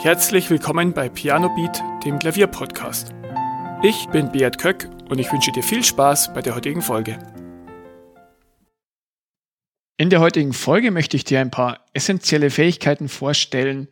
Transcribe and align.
Herzlich 0.00 0.48
willkommen 0.48 0.92
bei 0.92 1.08
Piano 1.08 1.52
Beat, 1.56 1.82
dem 2.04 2.20
Klavierpodcast. 2.20 3.12
Ich 3.82 4.06
bin 4.10 4.30
Beat 4.30 4.56
Köck 4.56 4.88
und 5.08 5.18
ich 5.18 5.32
wünsche 5.32 5.50
dir 5.50 5.64
viel 5.64 5.82
Spaß 5.82 6.32
bei 6.34 6.40
der 6.40 6.54
heutigen 6.54 6.82
Folge. 6.82 7.18
In 9.96 10.08
der 10.08 10.20
heutigen 10.20 10.52
Folge 10.52 10.92
möchte 10.92 11.16
ich 11.16 11.24
dir 11.24 11.40
ein 11.40 11.50
paar 11.50 11.84
essentielle 11.94 12.50
Fähigkeiten 12.50 13.08
vorstellen, 13.08 13.88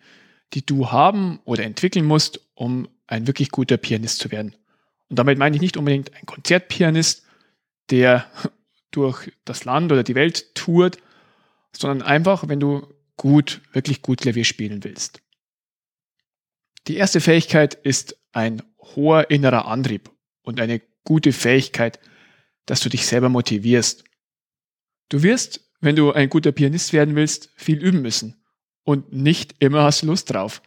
die 0.55 0.65
du 0.65 0.93
haben 0.93 1.41
oder 1.45 1.65
entwickeln 1.65 2.05
musst, 2.05 2.41
um 2.55 2.87
ein 3.09 3.27
wirklich 3.27 3.51
guter 3.51 3.77
Pianist 3.77 4.21
zu 4.21 4.31
werden. 4.31 4.55
Und 5.11 5.19
damit 5.19 5.39
meine 5.39 5.57
ich 5.57 5.61
nicht 5.61 5.77
unbedingt 5.77 6.15
ein 6.15 6.25
Konzertpianist, 6.25 7.25
der 7.91 8.31
durch 8.93 9.33
das 9.45 9.65
Land 9.65 9.91
oder 9.91 10.05
die 10.05 10.15
Welt 10.15 10.55
tourt, 10.55 10.99
sondern 11.77 12.07
einfach, 12.07 12.47
wenn 12.47 12.61
du 12.61 12.87
gut, 13.17 13.61
wirklich 13.73 14.03
gut 14.03 14.21
Klavier 14.21 14.45
spielen 14.45 14.85
willst. 14.85 15.21
Die 16.89 16.97
erste 16.97 17.21
Fähigkeit 17.21 17.75
ist 17.75 18.17
ein 18.33 18.63
hoher 18.79 19.31
innerer 19.31 19.67
Antrieb 19.67 20.11
und 20.43 20.61
eine 20.61 20.81
gute 21.05 21.33
Fähigkeit, 21.33 21.99
dass 22.67 22.81
du 22.81 22.89
dich 22.89 23.07
selber 23.07 23.29
motivierst. 23.29 24.05
Du 25.09 25.23
wirst, 25.23 25.61
wenn 25.81 25.97
du 25.97 26.13
ein 26.13 26.29
guter 26.29 26.53
Pianist 26.53 26.93
werden 26.93 27.17
willst, 27.17 27.51
viel 27.57 27.83
üben 27.83 28.03
müssen 28.03 28.43
und 28.85 29.13
nicht 29.13 29.57
immer 29.59 29.83
hast 29.83 30.03
Lust 30.03 30.33
drauf. 30.33 30.63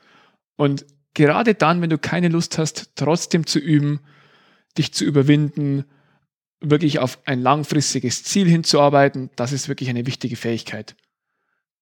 Und 0.56 0.86
gerade 1.14 1.56
dann, 1.56 1.82
wenn 1.82 1.90
du 1.90 1.98
keine 1.98 2.28
Lust 2.28 2.58
hast, 2.58 2.92
trotzdem 2.96 3.46
zu 3.46 3.60
üben, 3.60 4.02
dich 4.78 4.94
zu 4.94 5.06
überwinden, 5.06 5.86
wirklich 6.60 7.00
auf 7.00 7.20
ein 7.26 7.42
langfristiges 7.42 8.24
Ziel 8.24 8.48
hinzuarbeiten, 8.48 9.30
das 9.36 9.54
ist 9.54 9.70
wirklich 9.70 9.90
eine 9.90 10.06
wichtige 10.06 10.36
Fähigkeit. 10.36 10.96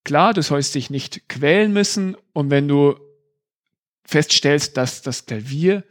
Klar, 0.04 0.32
du 0.32 0.42
sollst 0.42 0.76
dich 0.76 0.90
nicht 0.90 1.28
quälen 1.28 1.72
müssen 1.72 2.16
und 2.32 2.50
wenn 2.50 2.68
du 2.68 2.96
feststellst, 4.08 4.78
dass 4.78 5.02
das 5.02 5.26
Klavier 5.26 5.84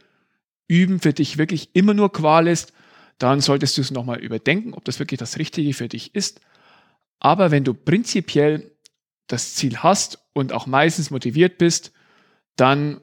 üben 0.66 0.98
für 0.98 1.12
dich 1.12 1.38
wirklich 1.38 1.70
immer 1.74 1.94
nur 1.94 2.12
Qual 2.12 2.48
ist, 2.48 2.72
dann 3.18 3.40
solltest 3.40 3.76
du 3.76 3.80
es 3.80 3.92
nochmal 3.92 4.18
überdenken, 4.18 4.74
ob 4.74 4.84
das 4.84 4.98
wirklich 4.98 5.18
das 5.18 5.38
Richtige 5.38 5.72
für 5.72 5.88
dich 5.88 6.16
ist. 6.16 6.40
Aber 7.20 7.52
wenn 7.52 7.62
du 7.62 7.74
prinzipiell 7.74 8.72
das 9.28 9.54
Ziel 9.54 9.78
hast 9.78 10.18
und 10.32 10.52
auch 10.52 10.66
meistens 10.66 11.12
motiviert 11.12 11.58
bist, 11.58 11.92
dann 12.56 13.00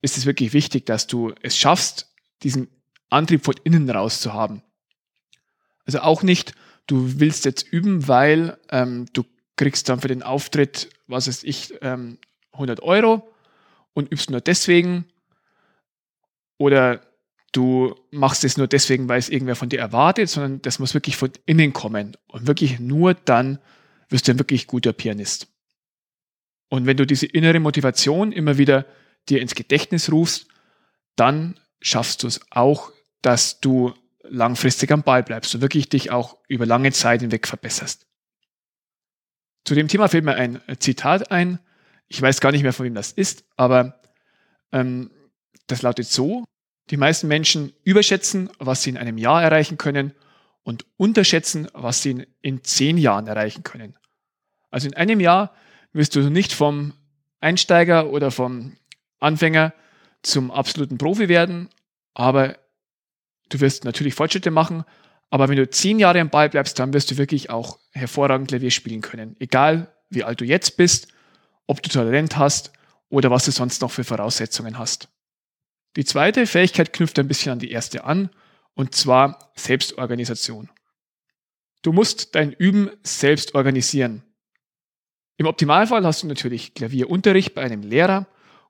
ist 0.00 0.16
es 0.16 0.24
wirklich 0.24 0.54
wichtig, 0.54 0.86
dass 0.86 1.06
du 1.06 1.34
es 1.42 1.58
schaffst, 1.58 2.14
diesen 2.42 2.68
Antrieb 3.10 3.44
von 3.44 3.56
innen 3.62 3.90
raus 3.90 4.20
zu 4.20 4.32
haben. 4.32 4.62
Also 5.84 6.00
auch 6.00 6.22
nicht, 6.22 6.54
du 6.86 7.20
willst 7.20 7.44
jetzt 7.44 7.62
üben, 7.62 8.08
weil 8.08 8.56
ähm, 8.70 9.04
du 9.12 9.24
kriegst 9.56 9.90
dann 9.90 10.00
für 10.00 10.08
den 10.08 10.22
Auftritt, 10.22 10.88
was 11.08 11.28
weiß 11.28 11.44
ich, 11.44 11.74
ähm, 11.82 12.16
100 12.52 12.80
Euro 12.80 13.30
und 13.96 14.12
übst 14.12 14.30
nur 14.30 14.42
deswegen 14.42 15.06
oder 16.58 17.00
du 17.52 17.94
machst 18.10 18.44
es 18.44 18.58
nur 18.58 18.66
deswegen, 18.66 19.08
weil 19.08 19.18
es 19.18 19.30
irgendwer 19.30 19.56
von 19.56 19.70
dir 19.70 19.80
erwartet, 19.80 20.28
sondern 20.28 20.60
das 20.60 20.78
muss 20.78 20.92
wirklich 20.92 21.16
von 21.16 21.30
innen 21.46 21.72
kommen. 21.72 22.14
Und 22.28 22.46
wirklich 22.46 22.78
nur 22.78 23.14
dann 23.14 23.58
wirst 24.10 24.28
du 24.28 24.32
ein 24.32 24.38
wirklich 24.38 24.66
guter 24.66 24.92
Pianist. 24.92 25.48
Und 26.68 26.84
wenn 26.84 26.98
du 26.98 27.06
diese 27.06 27.24
innere 27.24 27.58
Motivation 27.58 28.32
immer 28.32 28.58
wieder 28.58 28.84
dir 29.30 29.40
ins 29.40 29.54
Gedächtnis 29.54 30.12
rufst, 30.12 30.46
dann 31.16 31.58
schaffst 31.80 32.22
du 32.22 32.26
es 32.26 32.40
auch, 32.50 32.92
dass 33.22 33.60
du 33.60 33.94
langfristig 34.24 34.92
am 34.92 35.04
Ball 35.04 35.22
bleibst 35.22 35.54
und 35.54 35.62
wirklich 35.62 35.88
dich 35.88 36.10
auch 36.10 36.36
über 36.48 36.66
lange 36.66 36.92
Zeit 36.92 37.22
hinweg 37.22 37.46
verbesserst. 37.46 38.06
Zu 39.64 39.74
dem 39.74 39.88
Thema 39.88 40.08
fällt 40.08 40.24
mir 40.24 40.34
ein 40.34 40.60
Zitat 40.80 41.30
ein, 41.30 41.60
ich 42.08 42.20
weiß 42.20 42.40
gar 42.40 42.52
nicht 42.52 42.62
mehr, 42.62 42.72
von 42.72 42.86
wem 42.86 42.94
das 42.94 43.12
ist, 43.12 43.44
aber 43.56 44.00
ähm, 44.72 45.10
das 45.66 45.82
lautet 45.82 46.06
so, 46.06 46.44
die 46.90 46.96
meisten 46.96 47.26
Menschen 47.26 47.72
überschätzen, 47.82 48.50
was 48.58 48.82
sie 48.82 48.90
in 48.90 48.96
einem 48.96 49.18
Jahr 49.18 49.42
erreichen 49.42 49.76
können 49.76 50.12
und 50.62 50.86
unterschätzen, 50.96 51.68
was 51.72 52.02
sie 52.02 52.12
in, 52.12 52.26
in 52.42 52.64
zehn 52.64 52.98
Jahren 52.98 53.26
erreichen 53.26 53.64
können. 53.64 53.96
Also 54.70 54.86
in 54.86 54.94
einem 54.94 55.20
Jahr 55.20 55.54
wirst 55.92 56.14
du 56.14 56.30
nicht 56.30 56.52
vom 56.52 56.92
Einsteiger 57.40 58.10
oder 58.10 58.30
vom 58.30 58.76
Anfänger 59.18 59.72
zum 60.22 60.50
absoluten 60.50 60.98
Profi 60.98 61.28
werden, 61.28 61.68
aber 62.14 62.58
du 63.48 63.60
wirst 63.60 63.84
natürlich 63.84 64.14
Fortschritte 64.14 64.50
machen, 64.50 64.84
aber 65.30 65.48
wenn 65.48 65.56
du 65.56 65.68
zehn 65.68 65.98
Jahre 65.98 66.20
am 66.20 66.30
Ball 66.30 66.48
bleibst, 66.48 66.78
dann 66.78 66.92
wirst 66.92 67.10
du 67.10 67.16
wirklich 67.16 67.50
auch 67.50 67.78
hervorragend 67.92 68.48
Klavier 68.48 68.70
spielen 68.70 69.00
können. 69.00 69.36
Egal 69.40 69.92
wie 70.08 70.24
alt 70.24 70.40
du 70.40 70.44
jetzt 70.44 70.76
bist 70.76 71.08
ob 71.66 71.82
du 71.82 71.90
Talent 71.90 72.36
hast 72.36 72.72
oder 73.08 73.30
was 73.30 73.44
du 73.44 73.50
sonst 73.50 73.82
noch 73.82 73.90
für 73.90 74.04
Voraussetzungen 74.04 74.78
hast. 74.78 75.08
Die 75.96 76.04
zweite 76.04 76.46
Fähigkeit 76.46 76.92
knüpft 76.92 77.18
ein 77.18 77.28
bisschen 77.28 77.52
an 77.52 77.58
die 77.58 77.70
erste 77.70 78.04
an, 78.04 78.30
und 78.74 78.94
zwar 78.94 79.50
Selbstorganisation. 79.56 80.68
Du 81.82 81.92
musst 81.92 82.34
dein 82.34 82.52
Üben 82.52 82.90
selbst 83.02 83.54
organisieren. 83.54 84.22
Im 85.38 85.46
Optimalfall 85.46 86.04
hast 86.04 86.22
du 86.22 86.26
natürlich 86.26 86.74
Klavierunterricht 86.74 87.54
bei 87.54 87.62
einem 87.62 87.82
Lehrer 87.82 88.26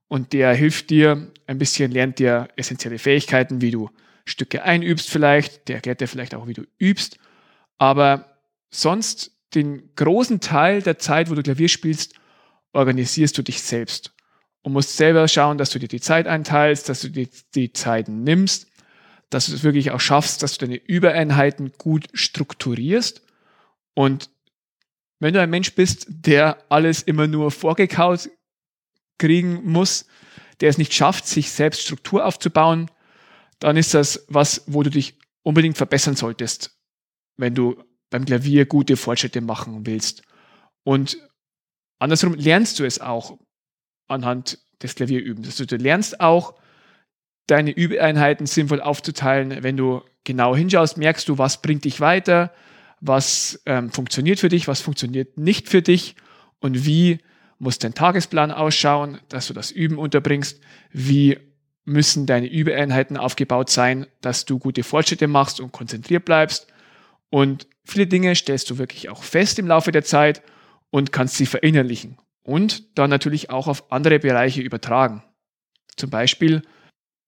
und 0.09 0.33
der 0.33 0.55
hilft 0.55 0.91
dir 0.91 1.33
ein 1.47 1.59
bisschen, 1.59 1.91
lernt 1.91 2.19
dir 2.19 2.49
essentielle 2.57 2.99
Fähigkeiten, 2.99 3.61
wie 3.61 3.71
du 3.71 3.91
Stücke 4.25 4.63
einübst 4.63 5.09
vielleicht, 5.09 5.69
der 5.69 5.77
erklärt 5.77 6.01
dir 6.01 6.09
vielleicht 6.09 6.35
auch, 6.35 6.47
wie 6.47 6.55
du 6.55 6.65
übst, 6.79 7.19
aber 7.79 8.37
sonst 8.71 9.33
den 9.55 9.95
großen 9.95 10.41
Teil 10.41 10.83
der 10.83 10.99
Zeit, 10.99 11.31
wo 11.31 11.35
du 11.35 11.43
Klavier 11.43 11.69
spielst, 11.69 12.15
organisierst 12.77 13.37
du 13.39 13.43
dich 13.43 13.63
selbst 13.63 14.13
und 14.63 14.73
musst 14.73 14.97
selber 14.97 15.27
schauen, 15.29 15.59
dass 15.59 15.71
du 15.71 15.79
dir 15.79 15.89
die 15.89 16.01
Zeit 16.01 16.27
einteilst, 16.27 16.89
dass 16.89 17.01
du 17.01 17.09
dir 17.09 17.29
die 17.55 17.73
Zeiten 17.73 18.23
nimmst, 18.23 18.67
dass 19.31 19.47
du 19.47 19.55
es 19.55 19.63
wirklich 19.63 19.91
auch 19.91 20.01
schaffst, 20.01 20.43
dass 20.43 20.59
du 20.59 20.67
deine 20.67 20.77
Übereinheiten 20.77 21.73
gut 21.79 22.07
strukturierst. 22.13 23.23
Und 23.95 24.31
wenn 25.19 25.35
du 25.35 25.41
ein 25.41 25.51
Mensch 25.51 25.75
bist, 25.75 26.07
der 26.09 26.59
alles 26.69 27.03
immer 27.03 27.27
nur 27.27 27.51
vorgekaut 27.51 28.31
kriegen 29.19 29.65
muss, 29.65 30.07
der 30.61 30.69
es 30.69 30.79
nicht 30.79 30.93
schafft, 30.93 31.27
sich 31.27 31.51
selbst 31.51 31.83
Struktur 31.83 32.25
aufzubauen, 32.25 32.91
dann 33.59 33.77
ist 33.77 33.95
das 33.95 34.25
was, 34.29 34.63
wo 34.67 34.83
du 34.83 34.91
dich 34.91 35.19
unbedingt 35.43 35.77
verbessern 35.77 36.17
solltest, 36.17 36.77
wenn 37.37 37.55
du 37.55 37.83
beim 38.11 38.25
Klavier 38.25 38.67
gute 38.67 38.97
Fortschritte 38.97 39.41
machen 39.41 39.87
willst. 39.87 40.23
Und 40.83 41.19
Andersrum 41.99 42.35
lernst 42.35 42.79
du 42.79 42.85
es 42.85 43.01
auch 43.01 43.39
anhand 44.09 44.59
des 44.83 44.95
Klavierübens. 44.95 45.47
Also 45.49 45.65
du 45.65 45.77
lernst 45.77 46.21
auch, 46.21 46.55
deine 47.47 47.71
Übeeinheiten 47.71 48.47
sinnvoll 48.47 48.81
aufzuteilen. 48.81 49.63
Wenn 49.63 49.77
du 49.77 50.03
genau 50.25 50.57
hinschaust, 50.57 50.99
merkst 50.99 51.29
du, 51.29 51.39
was 51.39 51.63
bringt 51.63 51.85
dich 51.85 52.01
weiter, 52.01 52.53
was 53.01 53.63
ähm, 53.67 53.91
funktioniert 53.91 54.41
für 54.41 54.49
dich, 54.49 54.69
was 54.69 54.81
funktioniert 54.81 55.39
nicht 55.39 55.69
für 55.69 55.83
dich 55.83 56.17
und 56.61 56.85
wie 56.85 57.19
muss 57.59 57.79
dein 57.79 57.95
Tagesplan 57.95 58.51
ausschauen, 58.51 59.19
dass 59.29 59.47
du 59.47 59.55
das 59.55 59.71
Üben 59.71 59.99
unterbringst, 59.99 60.61
wie 60.91 61.39
müssen 61.85 62.27
deine 62.27 62.49
Übeeinheiten 62.49 63.17
aufgebaut 63.17 63.71
sein, 63.71 64.07
dass 64.21 64.45
du 64.45 64.59
gute 64.59 64.83
Fortschritte 64.83 65.29
machst 65.29 65.61
und 65.61 65.73
konzentriert 65.73 66.25
bleibst. 66.25 66.67
Und 67.31 67.69
viele 67.85 68.09
Dinge 68.09 68.35
stellst 68.35 68.69
du 68.71 68.79
wirklich 68.79 69.09
auch 69.09 69.23
fest 69.23 69.59
im 69.59 69.69
Laufe 69.69 69.93
der 69.93 70.05
Zeit 70.05 70.43
und 70.91 71.13
kannst 71.13 71.37
sie 71.37 71.47
verinnerlichen 71.47 72.19
und 72.43 72.99
dann 72.99 73.11
natürlich 73.11 73.51
auch 73.51 73.67
auf 73.67 73.91
andere 73.93 74.19
Bereiche 74.19 74.63
übertragen. 74.63 75.23
Zum 75.97 76.11
Beispiel, 76.11 76.63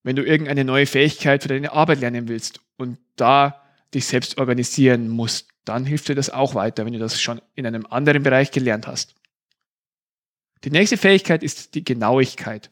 wenn 0.03 0.17
du 0.17 0.25
irgendeine 0.25 0.65
neue 0.65 0.87
Fähigkeit 0.87 1.43
für 1.43 1.49
deine 1.49 1.73
Arbeit 1.73 2.01
lernen 2.01 2.29
willst 2.29 2.61
und 2.77 2.99
da 3.17 3.63
dich 3.95 4.07
selbst 4.07 4.39
organisieren 4.39 5.09
musst, 5.09 5.49
dann 5.65 5.85
hilft 5.85 6.09
dir 6.09 6.15
das 6.15 6.31
auch 6.31 6.55
weiter, 6.55 6.87
wenn 6.87 6.93
du 6.93 6.99
das 6.99 7.21
schon 7.21 7.43
in 7.55 7.67
einem 7.67 7.87
anderen 7.87 8.23
Bereich 8.23 8.51
gelernt 8.51 8.87
hast. 8.87 9.15
Die 10.65 10.71
nächste 10.71 10.97
Fähigkeit 10.97 11.43
ist 11.43 11.75
die 11.75 11.85
Genauigkeit. 11.85 12.71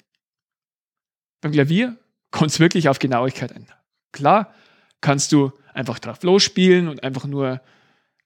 Beim 1.40 1.52
Klavier 1.52 1.96
kommt 2.30 2.50
es 2.50 2.60
wirklich 2.60 2.88
auf 2.88 2.98
Genauigkeit 2.98 3.54
an. 3.54 3.66
Klar, 4.12 4.54
kannst 5.00 5.32
du 5.32 5.52
einfach 5.74 5.98
drauf 5.98 6.22
losspielen 6.22 6.88
und 6.88 7.02
einfach 7.02 7.26
nur 7.26 7.60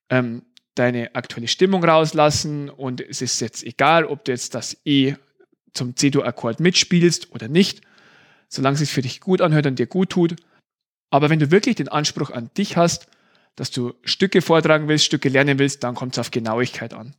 ähm, 0.09 0.43
deine 0.81 1.15
aktuelle 1.15 1.47
Stimmung 1.47 1.85
rauslassen 1.85 2.71
und 2.71 3.03
es 3.03 3.21
ist 3.21 3.39
jetzt 3.41 3.63
egal, 3.63 4.07
ob 4.07 4.25
du 4.25 4.33
jetzt 4.33 4.55
das 4.55 4.77
E 4.87 5.15
zum 5.75 5.95
C-Dur-Akkord 5.95 6.59
mitspielst 6.59 7.33
oder 7.33 7.49
nicht, 7.49 7.83
solange 8.49 8.75
es 8.75 8.81
sich 8.81 8.91
für 8.91 9.03
dich 9.03 9.21
gut 9.21 9.43
anhört 9.43 9.67
und 9.67 9.79
dir 9.79 9.87
gut 9.87 10.09
tut. 10.09 10.37
Aber 11.11 11.29
wenn 11.29 11.39
du 11.39 11.51
wirklich 11.51 11.77
den 11.77 11.89
Anspruch 11.89 12.31
an 12.31 12.51
dich 12.57 12.79
hast, 12.79 13.09
dass 13.57 13.71
du 13.71 13.93
Stücke 14.05 14.41
vortragen 14.41 14.89
willst, 14.89 15.05
Stücke 15.05 15.29
lernen 15.29 15.59
willst, 15.59 15.85
dann 15.85 15.95
kommt 15.95 16.15
es 16.15 16.19
auf 16.19 16.31
Genauigkeit 16.31 16.95
an. 16.95 17.15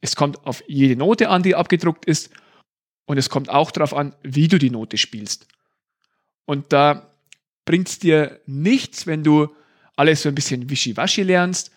Es 0.00 0.16
kommt 0.16 0.44
auf 0.44 0.64
jede 0.66 0.96
Note 0.96 1.28
an, 1.28 1.44
die 1.44 1.54
abgedruckt 1.54 2.04
ist 2.06 2.30
und 3.06 3.16
es 3.16 3.30
kommt 3.30 3.48
auch 3.48 3.70
darauf 3.70 3.94
an, 3.94 4.16
wie 4.22 4.48
du 4.48 4.58
die 4.58 4.70
Note 4.70 4.98
spielst. 4.98 5.46
Und 6.46 6.72
da 6.72 7.14
bringt 7.64 7.88
es 7.88 8.00
dir 8.00 8.40
nichts, 8.46 9.06
wenn 9.06 9.22
du 9.22 9.54
alles 9.94 10.22
so 10.22 10.28
ein 10.28 10.34
bisschen 10.34 10.68
wischiwaschi 10.68 11.22
lernst 11.22 11.70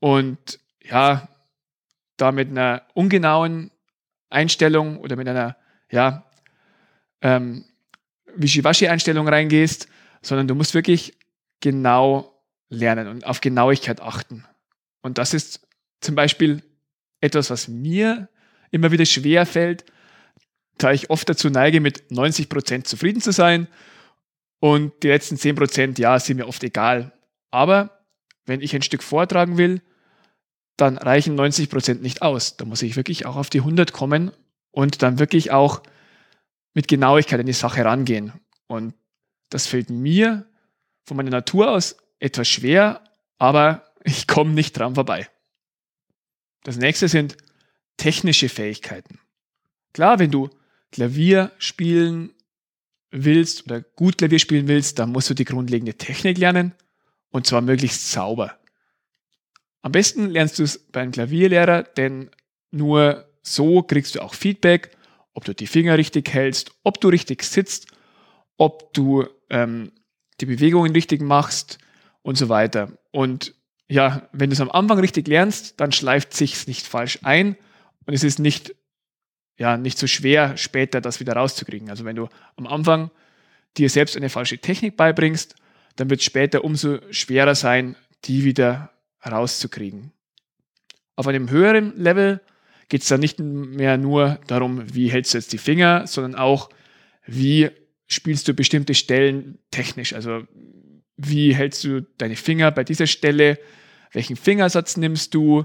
und 0.00 0.60
ja, 0.84 1.28
da 2.16 2.32
mit 2.32 2.50
einer 2.50 2.82
ungenauen 2.94 3.70
Einstellung 4.30 4.98
oder 4.98 5.16
mit 5.16 5.28
einer, 5.28 5.56
ja, 5.90 6.24
ähm, 7.20 7.64
Wischiwaschi-Einstellung 8.36 9.28
reingehst, 9.28 9.88
sondern 10.22 10.48
du 10.48 10.54
musst 10.54 10.74
wirklich 10.74 11.18
genau 11.60 12.42
lernen 12.68 13.08
und 13.08 13.26
auf 13.26 13.40
Genauigkeit 13.40 14.00
achten. 14.00 14.44
Und 15.02 15.18
das 15.18 15.34
ist 15.34 15.66
zum 16.00 16.14
Beispiel 16.14 16.62
etwas, 17.20 17.50
was 17.50 17.68
mir 17.68 18.28
immer 18.70 18.90
wieder 18.90 19.04
schwer 19.04 19.46
fällt, 19.46 19.84
da 20.78 20.92
ich 20.92 21.10
oft 21.10 21.28
dazu 21.28 21.50
neige, 21.50 21.80
mit 21.80 22.10
90 22.10 22.48
Prozent 22.48 22.86
zufrieden 22.86 23.20
zu 23.20 23.30
sein 23.32 23.68
und 24.58 24.92
die 25.02 25.08
letzten 25.08 25.36
10%, 25.36 25.54
Prozent, 25.54 25.98
ja, 25.98 26.18
sind 26.18 26.38
mir 26.38 26.48
oft 26.48 26.64
egal. 26.64 27.12
Aber 27.50 28.04
wenn 28.46 28.60
ich 28.60 28.74
ein 28.74 28.82
Stück 28.82 29.02
vortragen 29.02 29.58
will, 29.58 29.82
dann 30.76 30.98
reichen 30.98 31.34
90 31.34 31.70
Prozent 31.70 32.02
nicht 32.02 32.22
aus. 32.22 32.56
Da 32.56 32.64
muss 32.64 32.82
ich 32.82 32.96
wirklich 32.96 33.26
auch 33.26 33.36
auf 33.36 33.50
die 33.50 33.60
100 33.60 33.92
kommen 33.92 34.32
und 34.70 35.02
dann 35.02 35.18
wirklich 35.18 35.50
auch 35.50 35.82
mit 36.74 36.88
Genauigkeit 36.88 37.40
an 37.40 37.46
die 37.46 37.52
Sache 37.52 37.84
rangehen. 37.84 38.32
Und 38.66 38.94
das 39.50 39.66
fällt 39.66 39.90
mir 39.90 40.46
von 41.04 41.16
meiner 41.16 41.30
Natur 41.30 41.70
aus 41.70 41.96
etwas 42.18 42.48
schwer, 42.48 43.02
aber 43.38 43.84
ich 44.04 44.26
komme 44.26 44.52
nicht 44.52 44.78
dran 44.78 44.94
vorbei. 44.94 45.28
Das 46.64 46.76
nächste 46.76 47.08
sind 47.08 47.36
technische 47.96 48.48
Fähigkeiten. 48.48 49.18
Klar, 49.92 50.18
wenn 50.18 50.30
du 50.30 50.48
Klavier 50.90 51.52
spielen 51.58 52.32
willst 53.10 53.64
oder 53.66 53.80
gut 53.80 54.18
Klavier 54.18 54.38
spielen 54.38 54.68
willst, 54.68 54.98
dann 54.98 55.10
musst 55.10 55.28
du 55.28 55.34
die 55.34 55.44
grundlegende 55.44 55.94
Technik 55.94 56.38
lernen 56.38 56.72
und 57.30 57.46
zwar 57.46 57.60
möglichst 57.60 58.10
sauber. 58.10 58.58
Am 59.82 59.92
besten 59.92 60.30
lernst 60.30 60.58
du 60.58 60.62
es 60.62 60.78
beim 60.78 61.10
Klavierlehrer, 61.10 61.82
denn 61.82 62.30
nur 62.70 63.28
so 63.42 63.82
kriegst 63.82 64.14
du 64.14 64.22
auch 64.22 64.34
Feedback, 64.34 64.96
ob 65.34 65.44
du 65.44 65.54
die 65.54 65.66
Finger 65.66 65.98
richtig 65.98 66.32
hältst, 66.32 66.72
ob 66.84 67.00
du 67.00 67.08
richtig 67.08 67.42
sitzt, 67.42 67.88
ob 68.56 68.94
du 68.94 69.26
ähm, 69.50 69.92
die 70.40 70.46
Bewegungen 70.46 70.92
richtig 70.92 71.20
machst 71.20 71.78
und 72.22 72.36
so 72.36 72.48
weiter. 72.48 72.92
Und 73.10 73.54
ja, 73.88 74.28
wenn 74.32 74.50
du 74.50 74.54
es 74.54 74.60
am 74.60 74.70
Anfang 74.70 75.00
richtig 75.00 75.26
lernst, 75.26 75.80
dann 75.80 75.92
schleift 75.92 76.32
sich's 76.34 76.66
nicht 76.66 76.86
falsch 76.86 77.18
ein 77.22 77.56
und 78.06 78.14
es 78.14 78.24
ist 78.24 78.38
nicht, 78.38 78.74
ja, 79.58 79.76
nicht 79.76 79.98
so 79.98 80.06
schwer, 80.06 80.56
später 80.56 81.00
das 81.00 81.20
wieder 81.20 81.34
rauszukriegen. 81.34 81.90
Also 81.90 82.04
wenn 82.04 82.16
du 82.16 82.28
am 82.56 82.66
Anfang 82.66 83.10
dir 83.76 83.90
selbst 83.90 84.16
eine 84.16 84.28
falsche 84.28 84.58
Technik 84.58 84.96
beibringst, 84.96 85.56
dann 85.96 86.08
wird 86.08 86.20
es 86.20 86.26
später 86.26 86.64
umso 86.64 86.98
schwerer 87.10 87.54
sein, 87.54 87.96
die 88.24 88.44
wieder 88.44 88.92
rauszukriegen. 89.24 90.12
Auf 91.16 91.26
einem 91.26 91.50
höheren 91.50 91.96
Level 91.96 92.40
geht 92.88 93.02
es 93.02 93.08
dann 93.08 93.20
nicht 93.20 93.38
mehr 93.38 93.96
nur 93.96 94.38
darum, 94.46 94.82
wie 94.94 95.10
hältst 95.10 95.34
du 95.34 95.38
jetzt 95.38 95.52
die 95.52 95.58
Finger, 95.58 96.06
sondern 96.06 96.34
auch, 96.34 96.68
wie 97.26 97.70
spielst 98.06 98.48
du 98.48 98.54
bestimmte 98.54 98.94
Stellen 98.94 99.58
technisch. 99.70 100.12
Also 100.12 100.42
wie 101.16 101.54
hältst 101.54 101.84
du 101.84 102.02
deine 102.18 102.36
Finger 102.36 102.70
bei 102.70 102.84
dieser 102.84 103.06
Stelle, 103.06 103.58
welchen 104.12 104.36
Fingersatz 104.36 104.96
nimmst 104.96 105.34
du, 105.34 105.64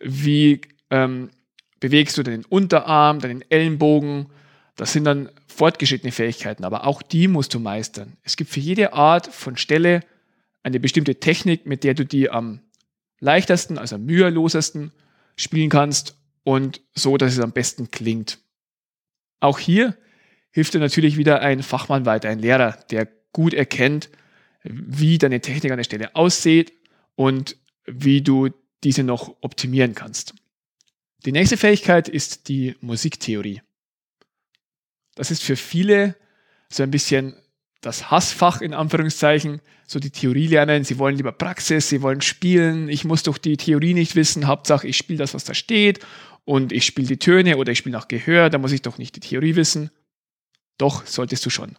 wie 0.00 0.60
ähm, 0.90 1.30
bewegst 1.80 2.16
du 2.18 2.22
deinen 2.22 2.44
Unterarm, 2.44 3.20
deinen 3.20 3.42
Ellenbogen. 3.50 4.26
Das 4.76 4.92
sind 4.92 5.04
dann 5.04 5.30
fortgeschrittene 5.48 6.12
Fähigkeiten, 6.12 6.64
aber 6.64 6.86
auch 6.86 7.02
die 7.02 7.26
musst 7.28 7.52
du 7.54 7.58
meistern. 7.58 8.16
Es 8.22 8.36
gibt 8.36 8.50
für 8.50 8.60
jede 8.60 8.92
Art 8.92 9.26
von 9.26 9.56
Stelle 9.56 10.00
eine 10.62 10.78
bestimmte 10.78 11.16
Technik, 11.16 11.66
mit 11.66 11.84
der 11.84 11.94
du 11.94 12.04
die 12.04 12.30
am 12.30 12.60
leichtesten, 13.20 13.78
also 13.78 13.96
am 13.96 14.04
mühelosesten 14.04 14.92
spielen 15.36 15.70
kannst 15.70 16.18
und 16.42 16.80
so, 16.94 17.16
dass 17.16 17.34
es 17.34 17.40
am 17.40 17.52
besten 17.52 17.90
klingt. 17.90 18.38
Auch 19.40 19.58
hier 19.58 19.96
hilft 20.50 20.74
dir 20.74 20.80
natürlich 20.80 21.16
wieder 21.16 21.40
ein 21.40 21.62
Fachmann 21.62 22.06
weiter, 22.06 22.28
ein 22.28 22.40
Lehrer, 22.40 22.72
der 22.90 23.08
gut 23.32 23.54
erkennt, 23.54 24.10
wie 24.62 25.18
deine 25.18 25.40
Technik 25.40 25.70
an 25.70 25.78
der 25.78 25.84
Stelle 25.84 26.14
aussieht 26.16 26.72
und 27.14 27.56
wie 27.86 28.22
du 28.22 28.50
diese 28.82 29.04
noch 29.04 29.36
optimieren 29.40 29.94
kannst. 29.94 30.34
Die 31.24 31.32
nächste 31.32 31.56
Fähigkeit 31.56 32.08
ist 32.08 32.48
die 32.48 32.76
Musiktheorie. 32.80 33.62
Das 35.14 35.30
ist 35.30 35.42
für 35.42 35.56
viele 35.56 36.16
so 36.70 36.82
ein 36.82 36.90
bisschen 36.90 37.36
das 37.80 38.10
Hassfach 38.10 38.60
in 38.60 38.74
Anführungszeichen, 38.74 39.60
so 39.86 39.98
die 39.98 40.10
Theorie 40.10 40.48
lernen. 40.48 40.84
Sie 40.84 40.98
wollen 40.98 41.16
lieber 41.16 41.32
Praxis, 41.32 41.88
sie 41.88 42.02
wollen 42.02 42.20
spielen. 42.20 42.88
Ich 42.88 43.04
muss 43.04 43.22
doch 43.22 43.38
die 43.38 43.56
Theorie 43.56 43.94
nicht 43.94 44.16
wissen. 44.16 44.46
Hauptsache, 44.46 44.86
ich 44.86 44.96
spiele 44.96 45.18
das, 45.18 45.34
was 45.34 45.44
da 45.44 45.54
steht 45.54 46.00
und 46.44 46.72
ich 46.72 46.84
spiele 46.84 47.08
die 47.08 47.18
Töne 47.18 47.56
oder 47.56 47.72
ich 47.72 47.78
spiele 47.78 47.96
nach 47.96 48.08
Gehör. 48.08 48.50
Da 48.50 48.58
muss 48.58 48.72
ich 48.72 48.82
doch 48.82 48.98
nicht 48.98 49.16
die 49.16 49.20
Theorie 49.20 49.56
wissen. 49.56 49.90
Doch, 50.78 51.06
solltest 51.06 51.44
du 51.46 51.50
schon. 51.50 51.76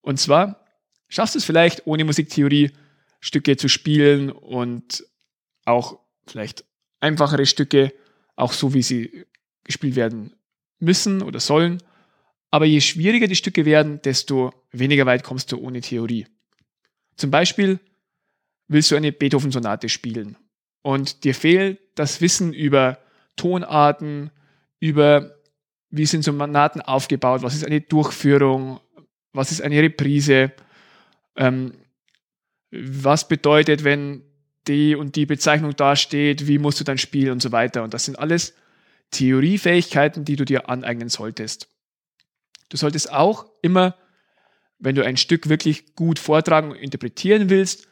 Und 0.00 0.18
zwar 0.18 0.64
schaffst 1.08 1.34
du 1.34 1.38
es 1.38 1.44
vielleicht 1.44 1.86
ohne 1.86 2.04
Musiktheorie 2.04 2.72
Stücke 3.20 3.56
zu 3.56 3.68
spielen 3.68 4.30
und 4.30 5.04
auch 5.64 5.98
vielleicht 6.26 6.64
einfachere 7.00 7.46
Stücke 7.46 7.92
auch 8.36 8.52
so, 8.52 8.74
wie 8.74 8.82
sie 8.82 9.26
gespielt 9.64 9.96
werden 9.96 10.36
müssen 10.78 11.22
oder 11.22 11.40
sollen. 11.40 11.82
Aber 12.56 12.64
je 12.64 12.80
schwieriger 12.80 13.26
die 13.26 13.36
Stücke 13.36 13.66
werden, 13.66 14.00
desto 14.00 14.50
weniger 14.72 15.04
weit 15.04 15.22
kommst 15.22 15.52
du 15.52 15.58
ohne 15.58 15.82
Theorie. 15.82 16.26
Zum 17.18 17.30
Beispiel 17.30 17.80
willst 18.66 18.90
du 18.90 18.96
eine 18.96 19.12
Beethoven-Sonate 19.12 19.90
spielen 19.90 20.38
und 20.80 21.24
dir 21.24 21.34
fehlt 21.34 21.78
das 21.96 22.22
Wissen 22.22 22.54
über 22.54 22.98
Tonarten, 23.36 24.30
über 24.80 25.36
wie 25.90 26.06
sind 26.06 26.24
so 26.24 26.32
Sonaten 26.32 26.80
aufgebaut, 26.80 27.42
was 27.42 27.54
ist 27.54 27.66
eine 27.66 27.82
Durchführung, 27.82 28.80
was 29.34 29.52
ist 29.52 29.60
eine 29.60 29.82
Reprise, 29.82 30.50
ähm, 31.36 31.74
was 32.70 33.28
bedeutet, 33.28 33.84
wenn 33.84 34.22
die 34.66 34.94
und 34.94 35.14
die 35.14 35.26
Bezeichnung 35.26 35.76
dasteht, 35.76 36.46
wie 36.46 36.56
musst 36.56 36.80
du 36.80 36.84
dann 36.84 36.96
spielen 36.96 37.32
und 37.32 37.42
so 37.42 37.52
weiter. 37.52 37.82
Und 37.82 37.92
das 37.92 38.06
sind 38.06 38.18
alles 38.18 38.54
Theoriefähigkeiten, 39.10 40.24
die 40.24 40.36
du 40.36 40.46
dir 40.46 40.70
aneignen 40.70 41.10
solltest. 41.10 41.68
Du 42.68 42.76
solltest 42.76 43.12
auch 43.12 43.46
immer, 43.62 43.94
wenn 44.78 44.94
du 44.94 45.04
ein 45.04 45.16
Stück 45.16 45.48
wirklich 45.48 45.94
gut 45.94 46.18
vortragen 46.18 46.70
und 46.70 46.76
interpretieren 46.76 47.48
willst, 47.48 47.88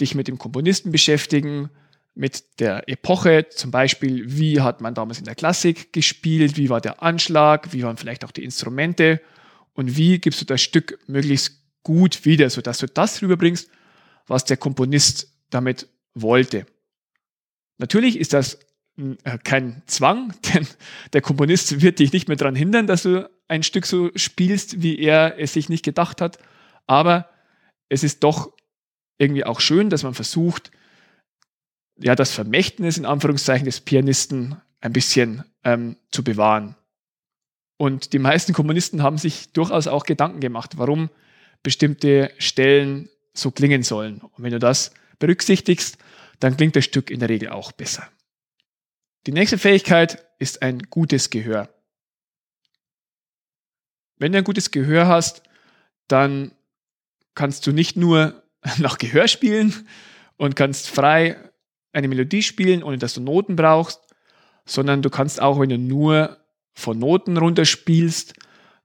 dich 0.00 0.14
mit 0.14 0.28
dem 0.28 0.38
Komponisten 0.38 0.92
beschäftigen, 0.92 1.70
mit 2.14 2.60
der 2.60 2.88
Epoche, 2.88 3.48
zum 3.48 3.70
Beispiel, 3.70 4.24
wie 4.36 4.60
hat 4.60 4.80
man 4.80 4.94
damals 4.94 5.18
in 5.18 5.24
der 5.24 5.34
Klassik 5.34 5.92
gespielt, 5.92 6.56
wie 6.56 6.68
war 6.68 6.80
der 6.80 7.02
Anschlag, 7.02 7.72
wie 7.72 7.82
waren 7.82 7.96
vielleicht 7.96 8.24
auch 8.24 8.32
die 8.32 8.44
Instrumente? 8.44 9.20
Und 9.72 9.96
wie 9.96 10.18
gibst 10.18 10.40
du 10.40 10.44
das 10.44 10.60
Stück 10.60 10.98
möglichst 11.06 11.62
gut 11.82 12.24
wieder, 12.24 12.50
sodass 12.50 12.78
du 12.78 12.86
das 12.86 13.22
rüberbringst, 13.22 13.70
was 14.26 14.44
der 14.44 14.56
Komponist 14.56 15.32
damit 15.50 15.88
wollte. 16.14 16.66
Natürlich 17.78 18.18
ist 18.18 18.32
das 18.32 18.58
äh, 18.96 19.38
kein 19.42 19.82
Zwang, 19.86 20.34
denn 20.54 20.66
der 21.12 21.22
Komponist 21.22 21.80
wird 21.80 21.98
dich 21.98 22.12
nicht 22.12 22.28
mehr 22.28 22.36
daran 22.36 22.54
hindern, 22.56 22.86
dass 22.86 23.04
du 23.04 23.30
ein 23.48 23.62
Stück 23.62 23.86
so 23.86 24.10
spielst, 24.14 24.82
wie 24.82 24.98
er 24.98 25.38
es 25.38 25.54
sich 25.54 25.68
nicht 25.68 25.84
gedacht 25.84 26.20
hat. 26.20 26.38
Aber 26.86 27.28
es 27.88 28.04
ist 28.04 28.22
doch 28.22 28.52
irgendwie 29.18 29.44
auch 29.44 29.60
schön, 29.60 29.90
dass 29.90 30.02
man 30.02 30.14
versucht, 30.14 30.70
ja, 31.98 32.14
das 32.14 32.30
Vermächtnis 32.30 32.96
in 32.96 33.06
Anführungszeichen 33.06 33.64
des 33.64 33.80
Pianisten 33.80 34.60
ein 34.80 34.92
bisschen 34.92 35.44
ähm, 35.64 35.96
zu 36.10 36.22
bewahren. 36.22 36.76
Und 37.76 38.12
die 38.12 38.18
meisten 38.18 38.52
Komponisten 38.52 39.02
haben 39.02 39.18
sich 39.18 39.52
durchaus 39.52 39.86
auch 39.86 40.04
Gedanken 40.04 40.40
gemacht, 40.40 40.78
warum 40.78 41.10
bestimmte 41.62 42.30
Stellen 42.38 43.08
so 43.34 43.50
klingen 43.50 43.82
sollen. 43.82 44.20
Und 44.20 44.44
wenn 44.44 44.52
du 44.52 44.58
das 44.58 44.92
berücksichtigst, 45.18 45.98
dann 46.40 46.56
klingt 46.56 46.76
das 46.76 46.84
Stück 46.84 47.10
in 47.10 47.20
der 47.20 47.28
Regel 47.28 47.50
auch 47.50 47.72
besser. 47.72 48.08
Die 49.26 49.32
nächste 49.32 49.58
Fähigkeit 49.58 50.24
ist 50.38 50.62
ein 50.62 50.78
gutes 50.90 51.30
Gehör. 51.30 51.68
Wenn 54.18 54.32
du 54.32 54.38
ein 54.38 54.44
gutes 54.44 54.70
Gehör 54.70 55.06
hast, 55.06 55.42
dann 56.08 56.52
kannst 57.34 57.66
du 57.66 57.72
nicht 57.72 57.96
nur 57.96 58.42
nach 58.78 58.98
Gehör 58.98 59.28
spielen 59.28 59.86
und 60.36 60.56
kannst 60.56 60.90
frei 60.90 61.36
eine 61.92 62.08
Melodie 62.08 62.42
spielen, 62.42 62.82
ohne 62.82 62.98
dass 62.98 63.14
du 63.14 63.20
Noten 63.20 63.56
brauchst, 63.56 64.00
sondern 64.66 65.02
du 65.02 65.10
kannst 65.10 65.40
auch, 65.40 65.58
wenn 65.58 65.70
du 65.70 65.78
nur 65.78 66.38
von 66.74 66.98
Noten 66.98 67.36
runterspielst, 67.36 68.34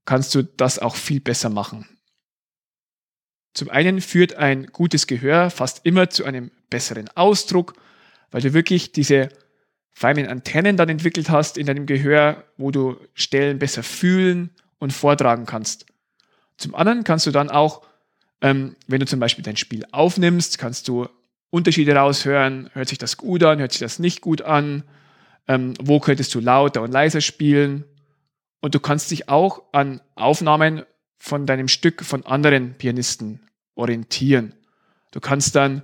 kannst 0.06 0.34
du 0.36 0.44
das 0.44 0.80
auch 0.80 0.96
viel 0.96 1.20
besser 1.20 1.50
machen. 1.50 1.88
Zum 3.54 3.70
einen 3.70 4.02
führt 4.02 4.36
ein 4.36 4.68
gutes 4.68 5.06
Gehör 5.06 5.50
fast 5.50 5.86
immer 5.86 6.10
zu 6.10 6.24
einem 6.24 6.52
besseren 6.70 7.10
Ausdruck, 7.16 7.76
weil 8.32 8.42
du 8.42 8.54
wirklich 8.54 8.94
diese 8.94 9.30
feinen 9.92 10.28
Antennen 10.28 10.76
dann 10.76 10.90
entwickelt 10.90 11.30
hast 11.30 11.58
in 11.58 11.68
deinem 11.68 11.86
Gehör, 11.86 12.46
wo 12.58 12.72
du 12.72 12.98
Stellen 13.14 13.60
besser 13.60 13.84
fühlen 13.84 14.50
und 14.84 14.92
vortragen 14.92 15.46
kannst. 15.46 15.86
Zum 16.58 16.76
anderen 16.76 17.06
kannst 17.06 17.26
du 17.26 17.32
dann 17.32 17.50
auch, 17.50 17.84
ähm, 18.42 18.76
wenn 18.86 19.00
du 19.00 19.06
zum 19.06 19.22
Beispiel 19.22 19.42
dein 19.42 19.56
Spiel 19.56 19.86
aufnimmst, 19.94 20.58
kannst 20.58 20.90
du 20.90 21.08
Unterschiede 21.50 21.96
raushören. 21.96 22.70
Hört 22.74 22.90
sich 22.90 22.98
das 22.98 23.16
gut 23.16 23.44
an? 23.44 23.60
Hört 23.60 23.72
sich 23.72 23.80
das 23.80 23.98
nicht 23.98 24.20
gut 24.20 24.42
an? 24.42 24.84
Ähm, 25.48 25.74
wo 25.80 26.02
könntest 26.02 26.36
du 26.36 26.42
lauter 26.42 26.82
und 26.82 26.92
leiser 26.92 27.22
spielen? 27.22 27.86
Und 28.60 28.76
du 28.76 28.82
kannst 28.82 29.10
dich 29.10 29.30
auch 29.30 29.64
an 29.72 30.02
Aufnahmen 30.16 30.84
von 31.18 31.46
deinem 31.46 31.70
Stück 31.70 32.04
von 32.04 32.26
anderen 32.26 32.74
Pianisten 32.74 33.40
orientieren. 33.76 34.54
Du 35.12 35.22
kannst 35.22 35.56
dann 35.56 35.84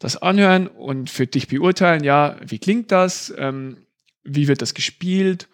das 0.00 0.16
anhören 0.16 0.66
und 0.66 1.08
für 1.08 1.28
dich 1.28 1.46
beurteilen, 1.46 2.02
ja, 2.02 2.36
wie 2.44 2.58
klingt 2.58 2.90
das, 2.90 3.32
ähm, 3.38 3.86
wie 4.24 4.48
wird 4.48 4.60
das 4.60 4.74
gespielt 4.74 5.46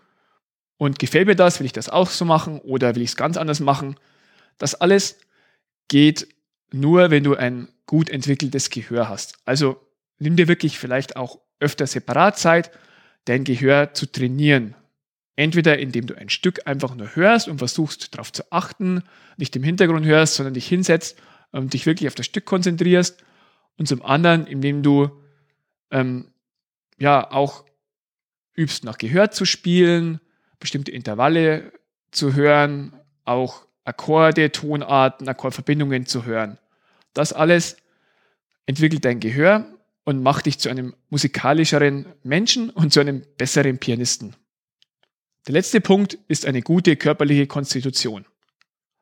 und 0.80 0.98
gefällt 0.98 1.26
mir 1.26 1.36
das, 1.36 1.60
will 1.60 1.66
ich 1.66 1.74
das 1.74 1.90
auch 1.90 2.08
so 2.08 2.24
machen 2.24 2.58
oder 2.60 2.94
will 2.94 3.02
ich 3.02 3.10
es 3.10 3.16
ganz 3.16 3.36
anders 3.36 3.60
machen. 3.60 3.96
Das 4.56 4.74
alles 4.74 5.18
geht 5.88 6.26
nur, 6.72 7.10
wenn 7.10 7.22
du 7.22 7.36
ein 7.36 7.68
gut 7.84 8.08
entwickeltes 8.08 8.70
Gehör 8.70 9.10
hast. 9.10 9.36
Also 9.44 9.78
nimm 10.18 10.36
dir 10.36 10.48
wirklich 10.48 10.78
vielleicht 10.78 11.16
auch 11.16 11.38
öfter 11.58 11.86
separat 11.86 12.38
Zeit, 12.38 12.70
dein 13.26 13.44
Gehör 13.44 13.92
zu 13.92 14.10
trainieren. 14.10 14.74
Entweder 15.36 15.78
indem 15.78 16.06
du 16.06 16.16
ein 16.16 16.30
Stück 16.30 16.66
einfach 16.66 16.94
nur 16.94 17.14
hörst 17.14 17.48
und 17.48 17.58
versuchst 17.58 18.14
darauf 18.14 18.32
zu 18.32 18.50
achten, 18.50 19.02
nicht 19.36 19.54
im 19.56 19.62
Hintergrund 19.62 20.06
hörst, 20.06 20.36
sondern 20.36 20.54
dich 20.54 20.66
hinsetzt 20.66 21.20
und 21.52 21.74
dich 21.74 21.84
wirklich 21.84 22.08
auf 22.08 22.14
das 22.14 22.24
Stück 22.24 22.46
konzentrierst. 22.46 23.22
Und 23.76 23.86
zum 23.86 24.00
anderen, 24.00 24.46
indem 24.46 24.82
du 24.82 25.10
ähm, 25.90 26.32
ja 26.98 27.30
auch 27.30 27.66
übst, 28.54 28.84
nach 28.84 28.96
Gehör 28.96 29.30
zu 29.30 29.44
spielen, 29.44 30.20
bestimmte 30.60 30.92
Intervalle 30.92 31.72
zu 32.10 32.34
hören, 32.34 32.92
auch 33.24 33.66
Akkorde, 33.84 34.52
Tonarten, 34.52 35.28
Akkordverbindungen 35.28 36.06
zu 36.06 36.24
hören. 36.24 36.58
Das 37.14 37.32
alles 37.32 37.76
entwickelt 38.66 39.04
dein 39.04 39.20
Gehör 39.20 39.66
und 40.04 40.22
macht 40.22 40.46
dich 40.46 40.58
zu 40.58 40.68
einem 40.68 40.94
musikalischeren 41.08 42.06
Menschen 42.22 42.70
und 42.70 42.92
zu 42.92 43.00
einem 43.00 43.22
besseren 43.36 43.78
Pianisten. 43.78 44.36
Der 45.46 45.54
letzte 45.54 45.80
Punkt 45.80 46.18
ist 46.28 46.46
eine 46.46 46.62
gute 46.62 46.96
körperliche 46.96 47.46
Konstitution. 47.46 48.26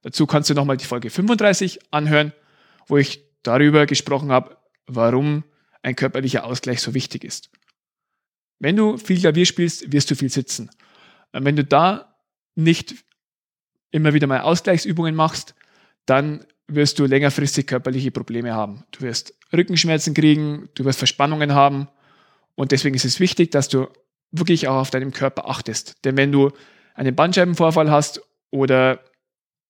Dazu 0.02 0.26
kannst 0.26 0.48
du 0.48 0.54
nochmal 0.54 0.76
die 0.76 0.84
Folge 0.84 1.10
35 1.10 1.80
anhören, 1.90 2.32
wo 2.86 2.96
ich 2.96 3.24
darüber 3.42 3.86
gesprochen 3.86 4.30
habe, 4.30 4.56
warum 4.86 5.44
ein 5.82 5.96
körperlicher 5.96 6.44
Ausgleich 6.44 6.80
so 6.80 6.94
wichtig 6.94 7.24
ist. 7.24 7.50
Wenn 8.58 8.76
du 8.76 8.96
viel 8.96 9.18
Klavier 9.18 9.46
spielst, 9.46 9.92
wirst 9.92 10.10
du 10.10 10.14
viel 10.14 10.30
sitzen. 10.30 10.70
Wenn 11.32 11.56
du 11.56 11.64
da 11.64 12.14
nicht 12.54 12.94
immer 13.90 14.14
wieder 14.14 14.26
mal 14.26 14.40
Ausgleichsübungen 14.40 15.14
machst, 15.14 15.54
dann 16.06 16.44
wirst 16.66 16.98
du 16.98 17.06
längerfristig 17.06 17.66
körperliche 17.66 18.10
Probleme 18.10 18.54
haben. 18.54 18.84
Du 18.90 19.00
wirst 19.00 19.34
Rückenschmerzen 19.52 20.14
kriegen, 20.14 20.68
du 20.74 20.84
wirst 20.84 20.98
Verspannungen 20.98 21.54
haben. 21.54 21.88
Und 22.54 22.72
deswegen 22.72 22.94
ist 22.94 23.04
es 23.04 23.20
wichtig, 23.20 23.50
dass 23.50 23.68
du 23.68 23.88
wirklich 24.30 24.68
auch 24.68 24.76
auf 24.76 24.90
deinem 24.90 25.12
Körper 25.12 25.48
achtest. 25.48 26.04
Denn 26.04 26.16
wenn 26.16 26.32
du 26.32 26.50
einen 26.94 27.14
Bandscheibenvorfall 27.14 27.90
hast 27.90 28.20
oder 28.50 29.00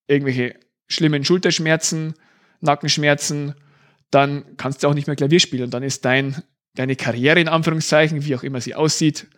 irgendwelche 0.09 0.59
schlimmen 0.89 1.25
Schulterschmerzen, 1.25 2.15
Nackenschmerzen, 2.61 3.55
dann 4.11 4.57
kannst 4.57 4.83
du 4.83 4.89
auch 4.89 4.95
nicht 4.95 5.07
mehr 5.07 5.17
Klavier 5.17 5.39
spielen. 5.39 5.65
Und 5.65 5.75
dann 5.75 5.83
ist 5.83 6.05
dein, 6.05 6.43
deine 6.75 6.97
Karriere 6.97 7.41
in 7.41 7.49
Anführungszeichen, 7.49 8.25
wie 8.25 8.35
auch 8.35 8.43
immer 8.43 8.61
sie 8.61 8.75
aussieht, 8.75 9.29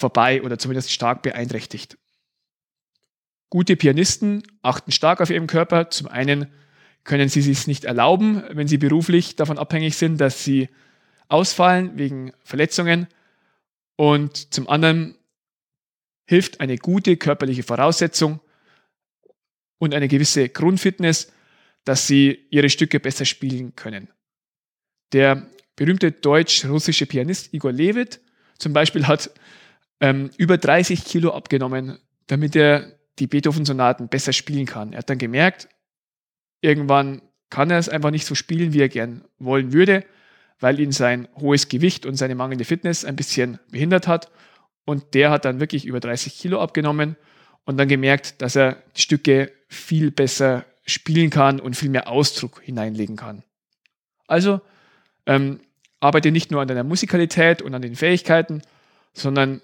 vorbei 0.00 0.42
oder 0.42 0.58
zumindest 0.58 0.90
stark 0.90 1.22
beeinträchtigt. 1.22 1.98
Gute 3.50 3.76
Pianisten 3.76 4.42
achten 4.62 4.92
stark 4.92 5.20
auf 5.20 5.30
ihren 5.30 5.46
Körper. 5.46 5.90
Zum 5.90 6.08
einen 6.08 6.52
können 7.04 7.28
sie 7.28 7.42
sich 7.42 7.66
nicht 7.66 7.84
erlauben, 7.84 8.42
wenn 8.50 8.68
sie 8.68 8.78
beruflich 8.78 9.36
davon 9.36 9.58
abhängig 9.58 9.96
sind, 9.96 10.20
dass 10.20 10.44
sie 10.44 10.68
ausfallen 11.28 11.98
wegen 11.98 12.32
Verletzungen. 12.44 13.06
Und 13.96 14.52
zum 14.54 14.68
anderen 14.68 15.16
hilft 16.26 16.60
eine 16.60 16.76
gute 16.76 17.16
körperliche 17.16 17.62
Voraussetzung 17.62 18.40
und 19.78 19.94
eine 19.94 20.08
gewisse 20.08 20.48
Grundfitness, 20.48 21.32
dass 21.84 22.06
sie 22.06 22.46
ihre 22.50 22.70
Stücke 22.70 23.00
besser 23.00 23.24
spielen 23.24 23.74
können. 23.74 24.08
Der 25.12 25.46
berühmte 25.74 26.12
deutsch-russische 26.12 27.06
Pianist 27.06 27.52
Igor 27.52 27.72
Levit 27.72 28.20
zum 28.58 28.72
Beispiel 28.72 29.06
hat 29.06 29.30
ähm, 30.00 30.30
über 30.36 30.58
30 30.58 31.04
Kilo 31.04 31.32
abgenommen, 31.32 31.98
damit 32.26 32.56
er 32.56 32.92
die 33.18 33.26
Beethoven-Sonaten 33.26 34.08
besser 34.08 34.32
spielen 34.32 34.66
kann. 34.66 34.92
Er 34.92 34.98
hat 34.98 35.10
dann 35.10 35.18
gemerkt, 35.18 35.68
irgendwann 36.60 37.22
kann 37.50 37.70
er 37.70 37.78
es 37.78 37.88
einfach 37.88 38.10
nicht 38.10 38.26
so 38.26 38.34
spielen, 38.34 38.72
wie 38.72 38.80
er 38.80 38.88
gern 38.88 39.24
wollen 39.38 39.72
würde, 39.72 40.04
weil 40.60 40.78
ihn 40.80 40.92
sein 40.92 41.28
hohes 41.36 41.68
Gewicht 41.68 42.06
und 42.06 42.16
seine 42.16 42.34
mangelnde 42.34 42.64
Fitness 42.64 43.04
ein 43.04 43.16
bisschen 43.16 43.58
behindert 43.70 44.06
hat. 44.06 44.30
Und 44.84 45.14
der 45.14 45.30
hat 45.30 45.44
dann 45.44 45.60
wirklich 45.60 45.84
über 45.84 46.00
30 46.00 46.38
Kilo 46.38 46.60
abgenommen 46.60 47.16
und 47.64 47.76
dann 47.76 47.88
gemerkt, 47.88 48.40
dass 48.40 48.56
er 48.56 48.82
die 48.96 49.02
Stücke 49.02 49.52
viel 49.68 50.10
besser 50.10 50.64
spielen 50.86 51.30
kann 51.30 51.60
und 51.60 51.76
viel 51.76 51.90
mehr 51.90 52.08
Ausdruck 52.08 52.62
hineinlegen 52.62 53.16
kann. 53.16 53.42
Also 54.26 54.60
ähm, 55.26 55.60
arbeite 56.00 56.30
nicht 56.30 56.50
nur 56.50 56.62
an 56.62 56.68
deiner 56.68 56.84
Musikalität 56.84 57.62
und 57.62 57.74
an 57.74 57.82
den 57.82 57.96
Fähigkeiten, 57.96 58.62
sondern 59.12 59.60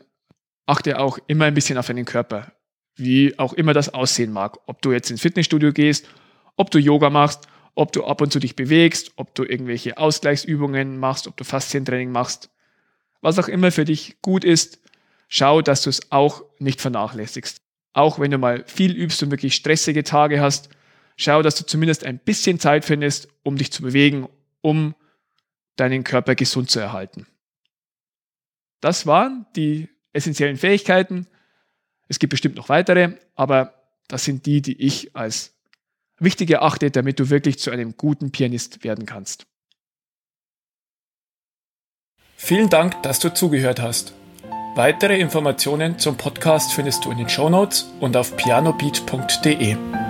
achte 0.67 0.99
auch 0.99 1.19
immer 1.27 1.47
ein 1.47 1.55
bisschen 1.55 1.79
auf 1.79 1.87
deinen 1.87 2.05
Körper, 2.05 2.53
wie 2.97 3.39
auch 3.39 3.53
immer 3.53 3.73
das 3.73 3.95
aussehen 3.95 4.33
mag. 4.33 4.59
Ob 4.67 4.83
du 4.83 4.93
jetzt 4.93 5.11
ins 5.11 5.23
Fitnessstudio 5.23 5.73
gehst, 5.73 6.07
ob 6.57 6.71
du 6.71 6.79
Yoga 6.79 7.11
machst, 7.11 7.49
ob 7.75 7.93
du 7.93 8.05
ab 8.05 8.21
und 8.21 8.33
zu 8.33 8.41
dich 8.41 8.57
bewegst, 8.57 9.13
ob 9.17 9.35
du 9.35 9.45
irgendwelche 9.45 9.99
Ausgleichsübungen 9.99 10.99
machst, 10.99 11.29
ob 11.29 11.37
du 11.37 11.45
Faszientraining 11.45 12.11
machst. 12.11 12.51
Was 13.21 13.39
auch 13.39 13.49
immer 13.49 13.71
für 13.71 13.85
dich 13.85 14.21
gut 14.23 14.45
ist, 14.45 14.81
schau, 15.29 15.63
dass 15.63 15.83
du 15.83 15.91
es 15.91 16.11
auch 16.11 16.43
nicht 16.59 16.81
vernachlässigst. 16.81 17.61
Auch 17.93 18.19
wenn 18.19 18.31
du 18.31 18.39
mal 18.39 18.65
viel 18.67 18.93
übst 18.93 19.23
und 19.23 19.31
wirklich 19.31 19.55
stressige 19.55 20.05
Tage 20.05 20.41
hast, 20.41 20.71
schau, 21.17 21.43
dass 21.43 21.57
du 21.57 21.65
zumindest 21.65 22.05
ein 22.05 22.19
bisschen 22.19 22.59
Zeit 22.59 22.85
findest, 22.85 23.29
um 23.43 23.57
dich 23.57 23.73
zu 23.73 23.83
bewegen, 23.83 24.29
um 24.63 24.95
deinen 25.77 26.05
Körper 26.05 26.35
gesund 26.35 26.71
zu 26.71 26.81
erhalten. 26.81 27.27
Das 28.81 29.07
waren 29.07 29.47
die 29.57 29.89
essentiellen 30.17 30.57
Fähigkeiten. 30.57 31.27
Es 32.09 32.19
gibt 32.19 32.31
bestimmt 32.31 32.57
noch 32.57 32.69
weitere, 32.69 33.15
aber 33.35 33.75
das 34.09 34.25
sind 34.25 34.47
die, 34.47 34.63
die 34.63 34.81
ich 34.81 35.15
als 35.15 35.55
wichtig 36.19 36.51
erachte, 36.51 36.91
damit 36.91 37.21
du 37.21 37.31
wirklich 37.31 37.59
zu 37.59 37.71
einem 37.71 37.97
guten 37.97 38.31
Pianist 38.31 38.85
werden 38.85 39.07
kannst. 39.07 39.47
Vielen 42.37 42.69
Dank, 42.69 43.03
dass 43.03 43.19
du 43.19 43.33
zugehört 43.33 43.81
hast. 43.81 44.13
Weitere 44.75 45.19
Informationen 45.19 45.99
zum 45.99 46.17
Podcast 46.17 46.73
findest 46.73 47.05
du 47.05 47.11
in 47.11 47.19
den 47.19 47.29
Show 47.29 47.49
Notes 47.49 47.91
und 47.99 48.17
auf 48.17 48.37
pianobeat.de. 48.37 50.06